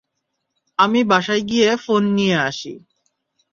[0.79, 2.73] আমি বাসায় গিয়ে ফোন নিয়ে আসি।